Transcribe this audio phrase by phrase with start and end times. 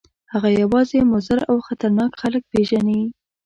[0.33, 3.01] هغه یوازې مضر او خطرناک خلک پېژني.